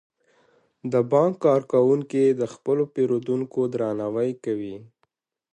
د 0.91 0.93
بانک 1.11 1.33
کارکوونکي 1.45 2.23
د 2.29 2.41
خپلو 2.53 2.83
پیرودونکو 2.93 3.59
درناوی 3.73 4.31
کوي. 4.45 4.75